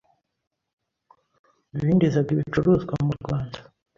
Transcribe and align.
binjizaga 1.79 2.29
ibicuruzwa 2.33 2.93
mu 3.05 3.11
Rwanda 3.19 3.59